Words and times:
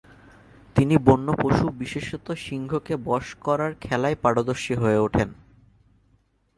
তিনি 0.75 0.95
বন্য 0.97 1.27
পশু 1.41 1.65
বিশেষতঃ 1.79 2.35
সিংহকে 2.35 2.93
বশ 3.05 3.25
করার 3.35 3.71
খেলায় 3.81 4.17
পারদর্শী 4.21 4.73
হয়ে 4.75 4.97
ওঠেন। 4.97 5.29